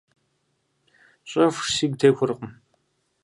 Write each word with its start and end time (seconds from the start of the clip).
Щӏэфш, 1.29 1.65
сигу 1.75 1.97
техуэркъым. 1.99 2.51